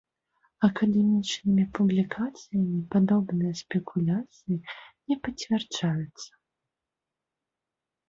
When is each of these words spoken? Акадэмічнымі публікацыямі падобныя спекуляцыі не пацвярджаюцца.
Акадэмічнымі 0.67 1.65
публікацыямі 1.79 2.81
падобныя 2.97 3.53
спекуляцыі 3.61 4.61
не 5.07 5.15
пацвярджаюцца. 5.29 6.29